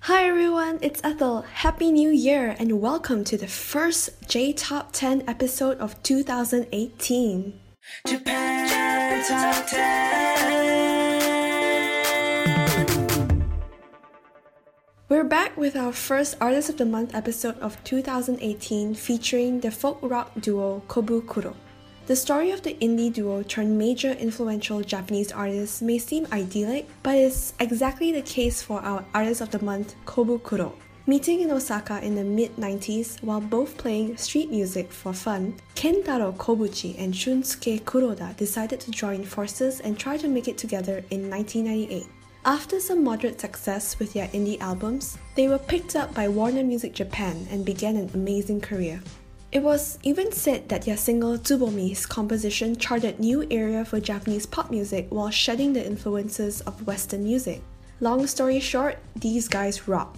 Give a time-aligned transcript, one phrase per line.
[0.00, 1.42] Hi everyone, it's Ethel.
[1.42, 7.58] Happy New Year and welcome to the first J Top 10 episode of 2018.
[8.06, 10.36] Japan Top 10.
[15.08, 19.98] We're back with our first Artist of the Month episode of 2018 featuring the folk
[20.02, 21.54] rock duo Kobukuro.
[22.06, 27.16] The story of the indie duo turned major influential Japanese artists may seem idyllic, but
[27.16, 30.72] it's exactly the case for our Artist of the Month, Kobukuro.
[31.08, 36.32] Meeting in Osaka in the mid 90s while both playing street music for fun, Kentaro
[36.36, 41.28] Kobuchi and Shunsuke Kuroda decided to join forces and try to make it together in
[41.28, 42.06] 1998.
[42.44, 46.94] After some moderate success with their indie albums, they were picked up by Warner Music
[46.94, 49.02] Japan and began an amazing career.
[49.52, 54.70] It was even said that their single Tsubomi's composition charted new area for Japanese pop
[54.70, 57.62] music while shedding the influences of Western music.
[58.00, 60.16] Long story short, these guys rock.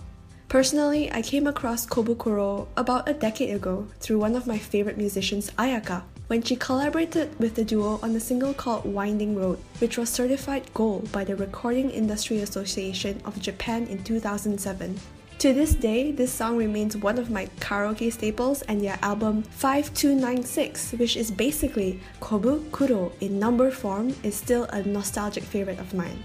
[0.49, 5.51] Personally, I came across Kobukuro about a decade ago through one of my favorite musicians,
[5.59, 10.09] Ayaka, when she collaborated with the duo on a single called Winding Road, which was
[10.09, 14.99] certified gold by the Recording Industry Association of Japan in 2007.
[15.39, 20.95] To this day, this song remains one of my karaoke staples, and their album 5296,
[20.95, 26.25] which is basically Kobu Kuro in number form, is still a nostalgic favorite of mine.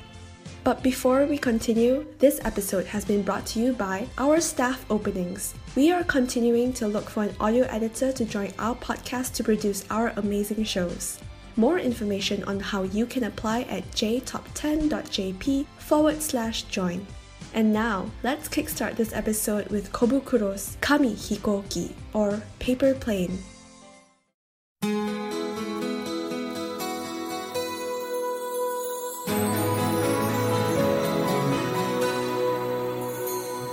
[0.64, 5.54] But before we continue, this episode has been brought to you by our staff openings.
[5.76, 9.86] We are continuing to look for an audio editor to join our podcast to produce
[9.92, 11.20] our amazing shows.
[11.56, 17.06] More information on how you can apply at jtop10.jp forward slash join.
[17.55, 23.39] And now, let's kickstart this episode with Kobukuro's Kami Hikoki, or Paper Plane.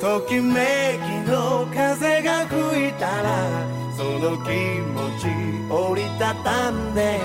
[0.05, 3.65] ときめきの風が吹いたら
[3.97, 5.25] その気持ち
[5.67, 7.19] 折りたたんで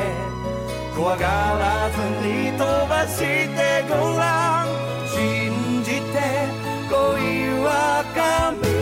[0.96, 4.63] 怖がらずに飛ばしてごらん
[7.67, 8.74] akan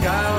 [0.00, 0.37] God.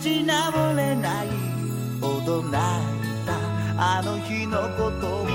[0.00, 1.28] ち直れない
[2.00, 3.36] 驚いた
[3.76, 5.28] あの日のことも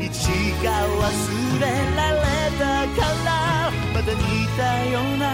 [0.00, 0.28] いつ
[0.64, 2.20] か忘れられ
[2.58, 2.64] た
[2.96, 4.16] からまた似
[4.56, 5.26] たような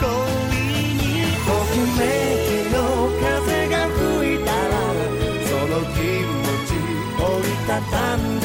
[0.00, 0.04] 恋
[0.96, 1.08] に
[1.46, 2.04] ときめ
[2.44, 2.76] きの
[3.24, 4.76] 風が吹いたら
[5.48, 5.98] その気
[6.28, 6.76] 持ち
[7.22, 8.44] 折りたたんで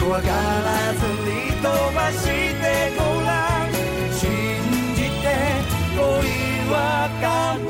[0.00, 3.72] 怖がらずに飛ばしてごらん
[4.12, 4.22] 信
[4.94, 5.26] じて
[5.96, 6.00] 恋
[6.70, 6.78] は
[7.58, 7.69] 紙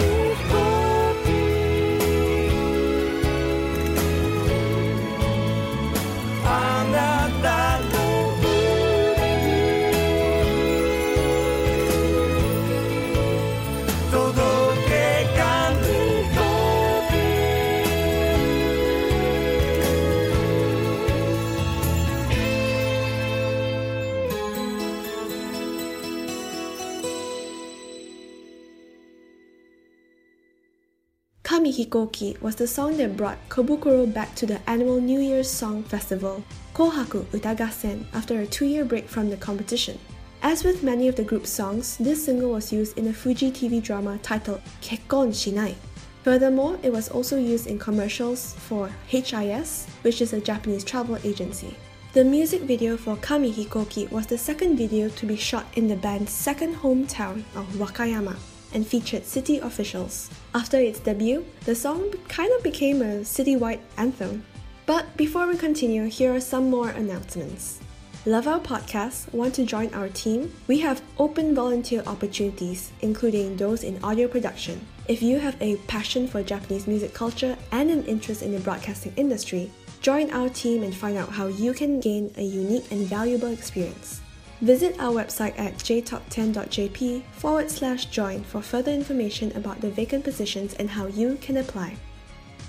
[31.51, 35.83] Kami Hikoki was the song that brought Kobukuro back to the annual New Year's Song
[35.83, 36.45] Festival,
[36.75, 39.99] Kohaku Utagassen, after a two-year break from the competition.
[40.43, 43.83] As with many of the group's songs, this single was used in a Fuji TV
[43.83, 45.75] drama titled Kekkon Shinai.
[46.23, 51.75] Furthermore, it was also used in commercials for HIS, which is a Japanese travel agency.
[52.13, 55.97] The music video for Kami Hikoki was the second video to be shot in the
[55.97, 58.37] band's second hometown of Wakayama
[58.75, 60.31] and featured city officials.
[60.55, 64.45] After its debut, the song kind of became a citywide anthem.
[64.87, 67.81] But before we continue, here are some more announcements.
[68.27, 69.33] Love our podcast?
[69.33, 70.53] Want to join our team?
[70.67, 74.87] We have open volunteer opportunities, including those in audio production.
[75.09, 79.15] If you have a passion for Japanese music culture and an interest in the broadcasting
[79.17, 79.71] industry,
[80.03, 84.20] join our team and find out how you can gain a unique and valuable experience.
[84.61, 90.75] Visit our website at jtop10.jp forward slash join for further information about the vacant positions
[90.75, 91.97] and how you can apply.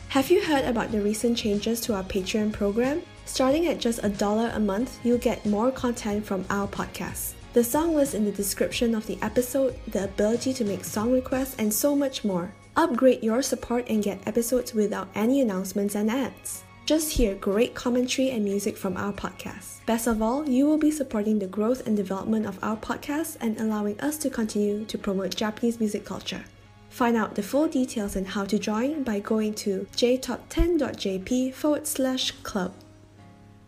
[0.10, 3.02] Have you heard about the recent changes to our Patreon program?
[3.26, 7.34] Starting at just a dollar a month, you'll get more content from our podcast.
[7.54, 11.56] The song list in the description of the episode, the ability to make song requests,
[11.60, 12.54] and so much more.
[12.78, 16.64] Upgrade your support and get episodes without any announcements and ads.
[16.92, 19.86] Just hear great commentary and music from our podcast.
[19.86, 23.58] Best of all, you will be supporting the growth and development of our podcast and
[23.58, 26.44] allowing us to continue to promote Japanese music culture.
[26.90, 32.32] Find out the full details and how to join by going to jtop10.jp forward slash
[32.44, 32.74] club.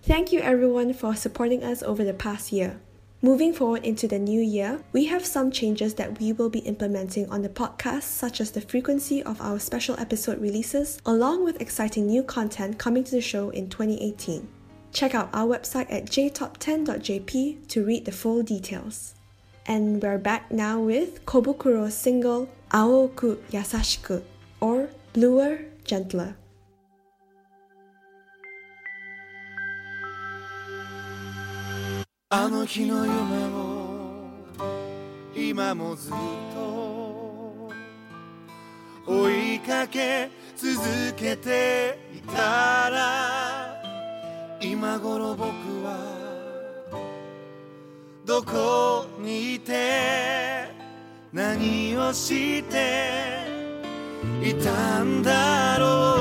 [0.01, 2.81] Thank you everyone for supporting us over the past year.
[3.25, 7.29] Moving forward into the new year, we have some changes that we will be implementing
[7.29, 12.05] on the podcast, such as the frequency of our special episode releases, along with exciting
[12.05, 14.45] new content coming to the show in 2018.
[14.91, 19.15] Check out our website at jtop10.jp to read the full details.
[19.67, 24.21] And we're back now with Kobukuro's single Aoku Yasashiku,
[24.59, 26.36] or Bluer, Gentler.
[32.35, 33.13] あの日の夢
[33.45, 34.27] を
[35.35, 36.13] 今もずっ
[36.55, 37.69] と
[39.05, 40.73] 追いかけ続
[41.15, 43.79] けていたら
[44.59, 45.45] 今頃僕
[45.83, 45.99] は
[48.25, 50.69] どこにいて
[51.31, 53.45] 何をして
[54.41, 56.12] いたんだろう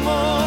[0.00, 0.37] amor.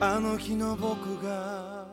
[0.00, 1.84] あの日の僕が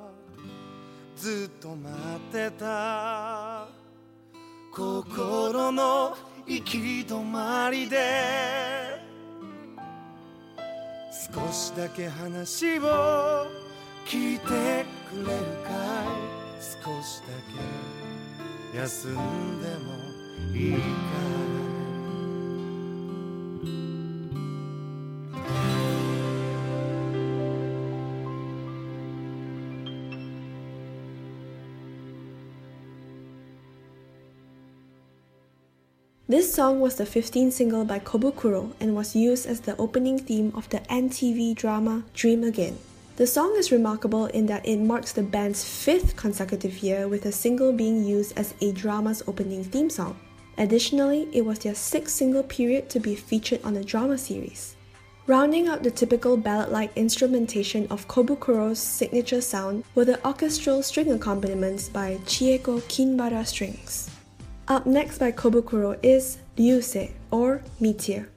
[1.15, 3.67] ずっと待ってた
[4.71, 9.01] 心の行き止まりで
[11.33, 13.47] 少しだけ話を
[14.05, 14.85] 聞いてくれる
[15.63, 17.33] かい少しだ
[18.71, 19.25] け休んでも
[20.53, 21.44] いいかい
[36.27, 40.51] This song was the 15th single by Kobukuro and was used as the opening theme
[40.55, 42.79] of the NTV drama Dream Again.
[43.17, 47.31] The song is remarkable in that it marks the band's fifth consecutive year with a
[47.31, 50.17] single being used as a drama's opening theme song.
[50.57, 54.75] Additionally, it was their sixth single period to be featured on a drama series.
[55.27, 61.11] Rounding out the typical ballad like instrumentation of Kobukuro's signature sound were the orchestral string
[61.11, 64.09] accompaniments by Chieko Kinbara Strings.
[64.67, 68.29] Up next by Kobukuro is Ryusei or Meteor.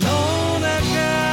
[0.00, 1.23] No, that guy.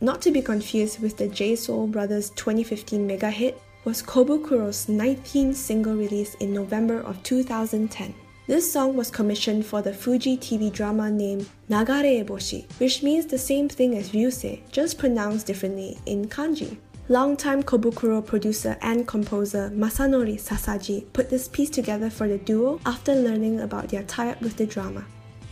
[0.00, 5.56] Not to be confused with the J Soul Brothers' 2015 mega hit, was Kobukuro's 19th
[5.56, 8.14] single release in November of 2010.
[8.46, 13.68] This song was commissioned for the Fuji TV drama named Nagareboshi, which means the same
[13.68, 16.76] thing as Ryusei, just pronounced differently in kanji.
[17.08, 23.16] Longtime Kobukuro producer and composer Masanori Sasaji put this piece together for the duo after
[23.16, 25.04] learning about their tie-up with the drama.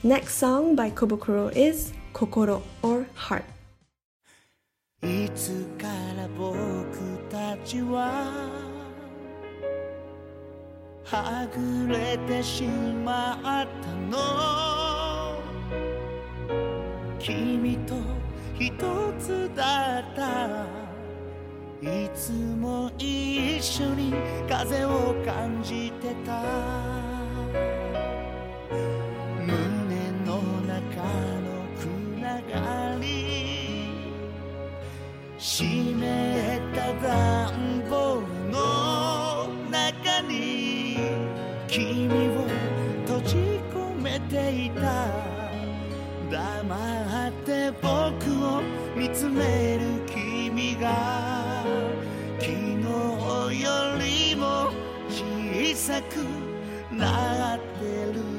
[0.04, 3.44] Next song by Kobukuro is Kokoro or Heart.
[5.02, 6.48] いつから僕
[7.30, 8.32] たちは
[11.04, 15.38] はぐれてしまったの？
[17.18, 17.94] 君と
[18.58, 18.72] 一
[19.20, 20.66] つだった。
[21.82, 24.14] いつも一緒に
[24.48, 26.42] 風を感じてた。
[35.56, 35.66] 湿っ
[36.74, 38.20] た暖房
[38.52, 40.98] の中に
[41.66, 42.44] 君を
[43.06, 43.36] 閉じ
[43.72, 45.08] 込めていた。
[46.30, 47.86] 黙って僕
[48.44, 48.60] を
[48.94, 51.64] 見つめる君が
[52.38, 54.68] 昨日よりも
[55.08, 56.16] 小さく
[56.94, 58.35] なってる。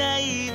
[0.00, 0.49] 那一。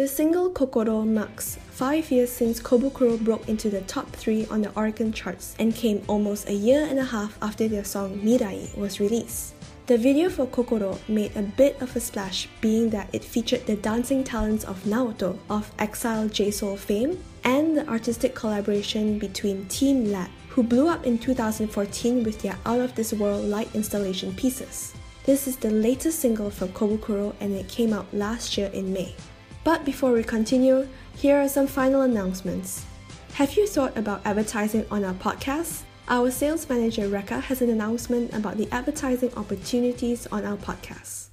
[0.00, 4.70] The single Kokoro marks five years since Kobukuro broke into the top three on the
[4.70, 8.98] Oricon charts and came almost a year and a half after their song Mirai was
[8.98, 9.52] released.
[9.88, 13.76] The video for Kokoro made a bit of a splash, being that it featured the
[13.76, 20.30] dancing talents of Naoto of Exile J-Soul fame and the artistic collaboration between Team Lab,
[20.48, 24.94] who blew up in 2014 with their out of this world light installation pieces.
[25.26, 29.14] This is the latest single from Kobukuro and it came out last year in May.
[29.62, 32.84] But before we continue, here are some final announcements.
[33.34, 35.82] Have you thought about advertising on our podcast?
[36.08, 41.29] Our sales manager Rekha has an announcement about the advertising opportunities on our podcast.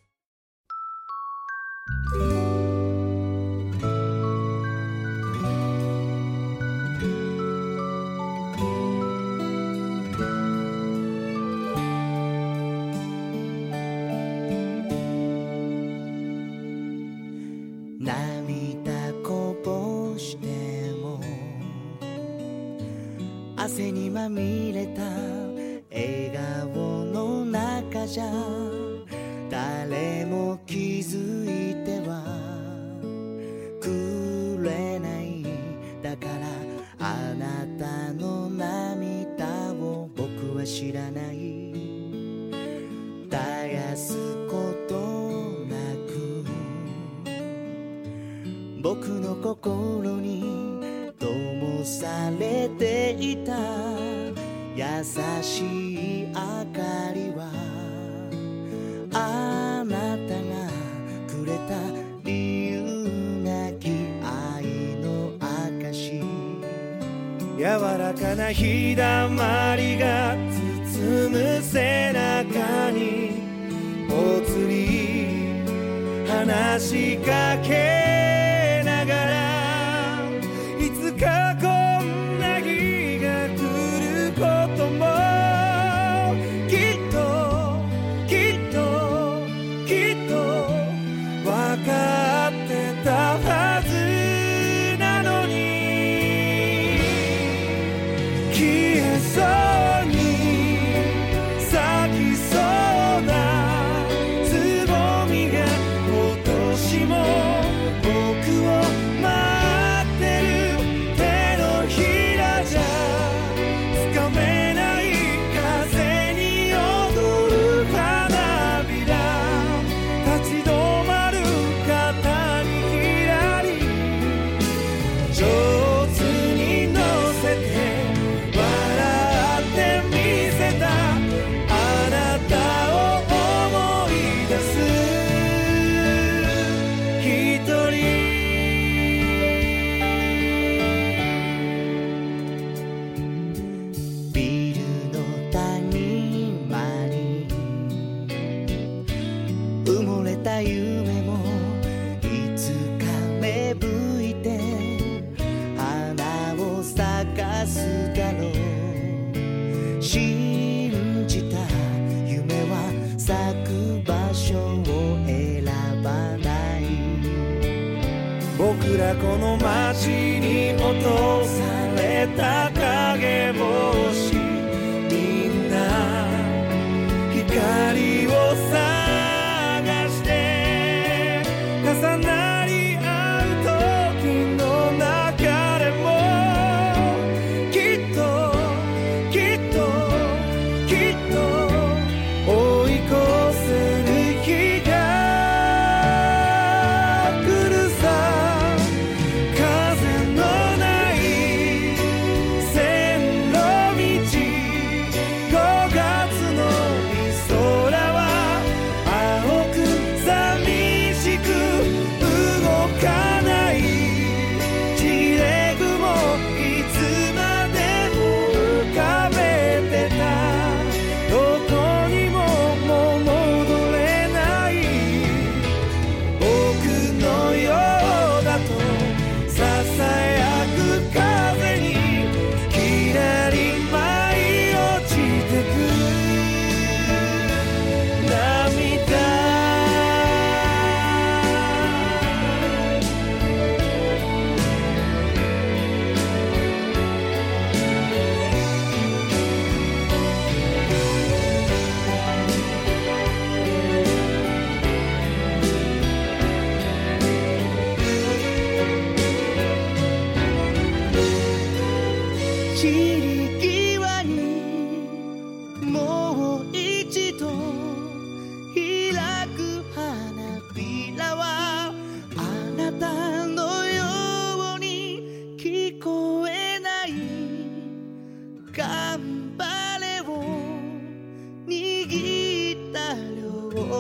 [24.18, 25.02] まみれた
[25.92, 28.57] 笑顔の中じゃ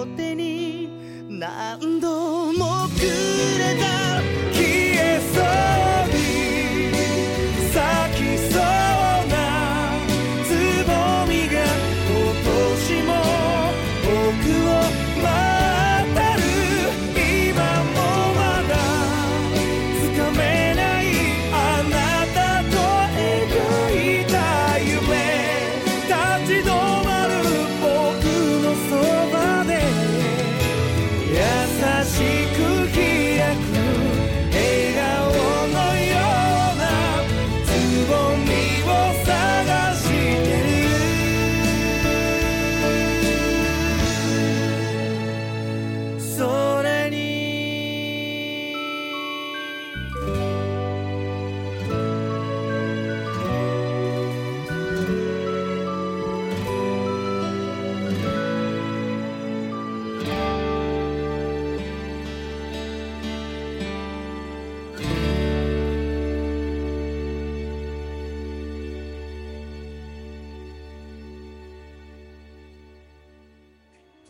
[0.06, 0.88] 手に
[1.28, 2.37] 何度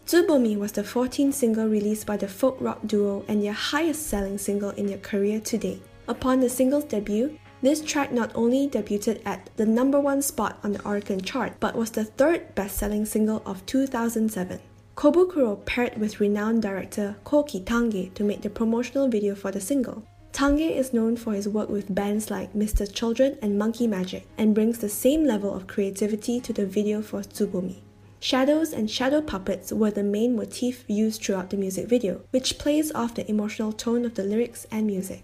[0.09, 4.39] Tsubomi was the 14th single released by the folk rock duo and their highest selling
[4.39, 5.83] single in their career to date.
[6.09, 10.73] Upon the single's debut, this track not only debuted at the number one spot on
[10.73, 14.59] the Oricon chart, but was the third best selling single of 2007.
[14.97, 20.05] Kobukuro paired with renowned director Koki Tange to make the promotional video for the single.
[20.33, 22.91] Tange is known for his work with bands like Mr.
[22.91, 27.21] Children and Monkey Majik and brings the same level of creativity to the video for
[27.21, 27.83] Tsubomi.
[28.21, 32.91] Shadows and shadow puppets were the main motif used throughout the music video, which plays
[32.93, 35.23] off the emotional tone of the lyrics and music.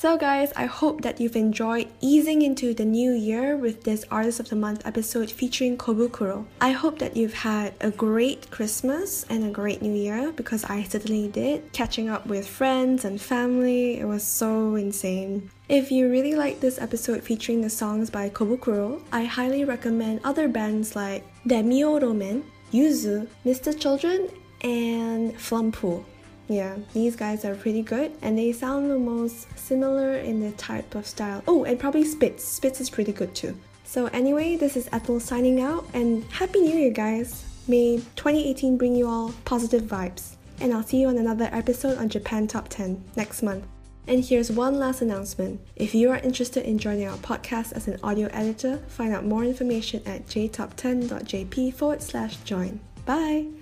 [0.00, 4.40] So, guys, I hope that you've enjoyed easing into the new year with this Artist
[4.40, 6.46] of the Month episode featuring Kobukuro.
[6.58, 10.84] I hope that you've had a great Christmas and a great new year because I
[10.84, 11.70] certainly did.
[11.74, 15.50] Catching up with friends and family, it was so insane.
[15.68, 20.48] If you really like this episode featuring the songs by Kobukuro, I highly recommend other
[20.48, 23.78] bands like Demio Romen, Yuzu, Mr.
[23.78, 24.30] Children,
[24.62, 26.06] and Flumpool.
[26.50, 30.96] Yeah, these guys are pretty good and they sound the most similar in the type
[30.96, 31.44] of style.
[31.46, 32.44] Oh, and probably Spitz.
[32.44, 33.56] Spitz is pretty good too.
[33.84, 37.44] So, anyway, this is Ethel signing out and Happy New Year, guys!
[37.68, 40.34] May 2018 bring you all positive vibes.
[40.60, 43.64] And I'll see you on another episode on Japan Top 10 next month.
[44.08, 45.60] And here's one last announcement.
[45.76, 49.44] If you are interested in joining our podcast as an audio editor, find out more
[49.44, 52.80] information at jtop10.jp forward slash join.
[53.06, 53.59] Bye!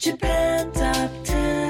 [0.00, 1.69] Japan Top 10,